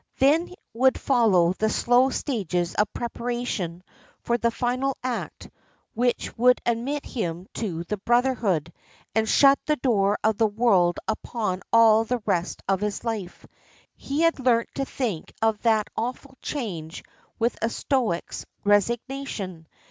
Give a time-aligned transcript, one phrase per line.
[0.17, 3.83] Then would follow the slow stages of preparation
[4.23, 5.47] for the final act,
[5.93, 8.73] which would admit him to the brotherhood,
[9.13, 13.45] and shut the door of the world upon all the rest of his life.
[13.95, 17.03] He had learnt to think of that awful change
[17.37, 19.67] with a stoic's resignation.